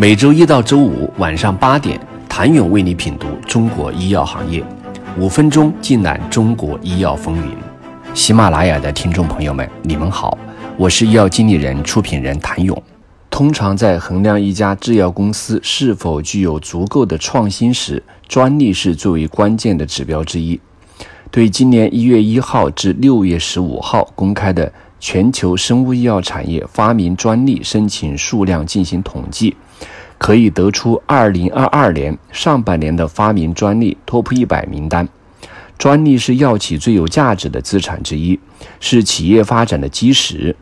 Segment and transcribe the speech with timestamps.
[0.00, 1.98] 每周一到周五晚上八点，
[2.28, 4.62] 谭勇为你品读中国医药行业，
[5.18, 7.52] 五分钟尽览中国医药风云。
[8.14, 10.38] 喜马拉雅的听众朋友们，你们好，
[10.76, 12.80] 我是医药经理人、出品人谭勇。
[13.28, 20.60] 通常在衡量一家制药公司是否具有足够的创新时，专利是最为关键的指标之一。
[21.32, 29.56] 对今年一月一号至六月十五号公开的全球生物医药产业发明专利申请数量进行统计，
[30.18, 35.08] 可以得出二零二二年上半年的发明专利 TOP 一百名单。
[35.78, 38.40] 专利是药企最有价值的资产之一，
[38.80, 40.56] 是企业发展的基石，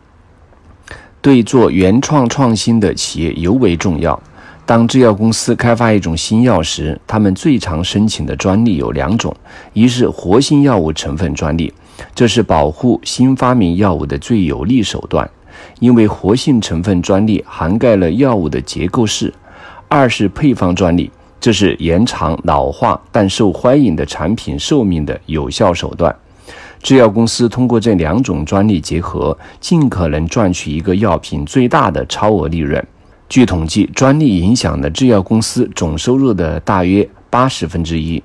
[1.22, 4.22] 对做原创创新的企业尤为重要。
[4.66, 9.34] 当制药公司开发一种新药时，他们最常申请的专利有两种：
[9.72, 11.72] 一是活性药物成分专利，
[12.14, 15.28] 这是保护新发明药物的最有力手段，
[15.80, 19.30] 因为活性成分专利涵盖了药物的结构式；
[19.88, 26.14] 二是配方专利，这是延长老化但受欢迎的产品寿命的有效手段。
[26.82, 32.86] 制药公司通过这两种专利结合，尽可能赚取一个药品最大的超额利润。
[33.28, 38.22] 据统计，专利影响了制药公司总收入的大约八十分之一。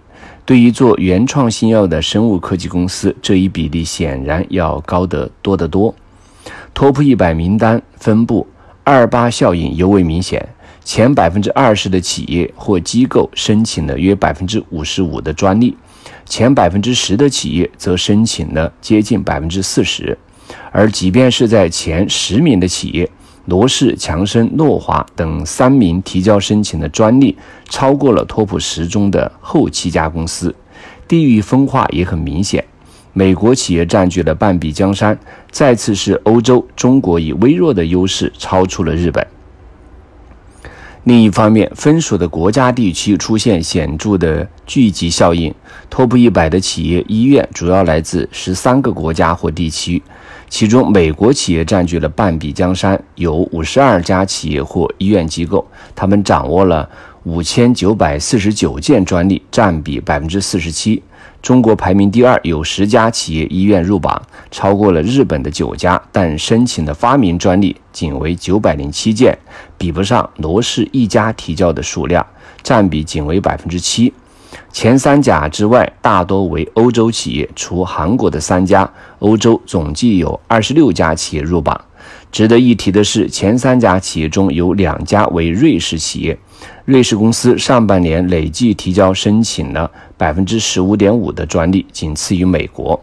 [0.51, 5.95] 对于做原创新药的生物科技公司，这一比例显然要高得多得多。
[6.75, 8.45] Top 一百名单分布，
[8.83, 10.45] 二八效应尤为明显。
[10.83, 15.77] 前百分之二十的企业或机构申请了约百分之五十五的专利，
[16.25, 20.17] 前百分之十的企业则申请了接近百分之四十。
[20.73, 23.09] 而即便是在前十名的企业，
[23.45, 27.35] 罗氏、强生、诺华等三名提交申请的专利，
[27.69, 30.53] 超过了托普十中的后七家公司。
[31.07, 32.63] 地域分化也很明显，
[33.13, 35.17] 美国企业占据了半壁江山，
[35.49, 39.25] 再次是欧洲、中国以微弱的优势超出了日本。
[41.03, 45.53] 另一方面，分属的国家地区出现显著的聚集效应。
[45.89, 50.01] Top 一百的企业医院主要来自十三个国家或地区，
[50.51, 56.87] 其中美国企业占据了半壁江山，有五十二家企业或医院机构，他们掌握了
[57.23, 61.01] 五千九百四十九件专利，占比百分之四十七。
[61.41, 69.35] 中国排名第二，有十家企业医院入榜，超过了日本的九家，但申请的发明专利仅为九百零七件，
[69.77, 72.23] 比不上罗氏一家提交的数量，
[72.61, 74.13] 占比仅为百分之七。
[74.71, 78.89] 前三甲之外，大多为欧洲企业，除韩国的三家，
[79.19, 81.79] 欧洲总计有二十六家企业入榜。
[82.31, 86.37] 值得一提的是，前三甲企业中有两家为瑞士企业。
[86.85, 92.99] 瑞士公司上半年累计提交申请了百分之十五点五的专利，仅次于美国。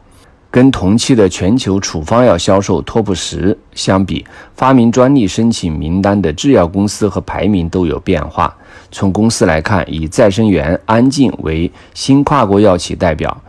[0.50, 8.56] 跟同期的全球处方药销售 TOP 十相比，发明专利申请名单的制药公司和排名都有变化。
[8.91, 13.42] 从公司来看，以再生元、安进为新跨国药企代表，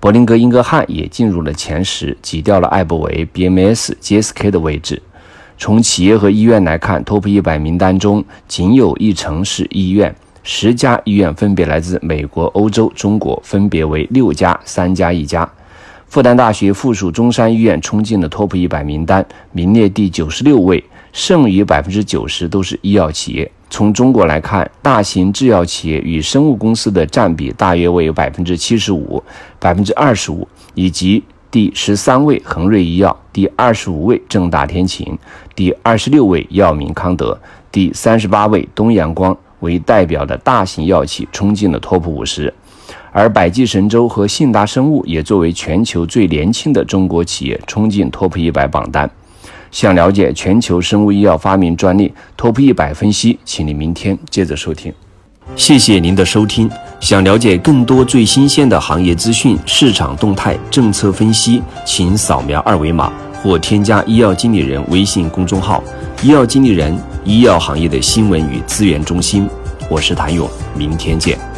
[0.00, 5.00] 柏林格英格汉也进入了前十，挤掉了艾伯维、BMS、GSK 的位置。
[5.56, 10.12] 从企业和医院来看，Top 一百名单中仅有一城市医院，
[10.42, 15.48] 十家医院分别来自美国、欧洲、中国，分别为六家、三家、一家。
[16.10, 20.82] 复旦大学附属中山医院冲进了 Top 一百名单，名列第九十六位，
[21.12, 23.48] 剩余百分之九十都是医药企业。
[23.70, 29.22] 从中国来看，大型制药企业与生物公司的占比大约为百分之七十五、
[29.60, 31.22] 百分之二十五，以及。
[31.52, 35.18] 第十三位恒瑞医药，第二十五位正大天晴，
[35.56, 37.36] 第二十六位药明康德，
[37.72, 42.54] 第三十八位东阳光为代表的大型药企冲进了 TOP 五十，
[43.12, 49.10] 而百济神州和信达生物也作为全球最年轻的中国企业冲进 TOP 一百榜单。
[49.70, 54.92] 想了解全球生物医药发明专利 TOP 一百分析，请你明天接着收听。
[55.56, 56.70] 谢谢您的收听。
[57.00, 65.82] 想了解更多最新鲜的行业资讯、市场动态、政策分析，请扫描二维码或添加医药经理人微信公众号
[66.22, 69.48] “医药经理人”——医药行业的新闻与资源中心。
[69.88, 71.49] 我是谭勇，明天见。